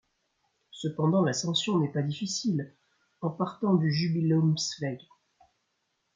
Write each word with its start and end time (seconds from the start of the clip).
Cependant 0.71 1.23
l'ascension 1.23 1.77
n'est 1.77 1.91
pas 1.91 2.01
difficile 2.01 2.73
en 3.21 3.29
partant 3.29 3.75
du 3.75 3.93
Jubiläumsweg. 3.93 4.99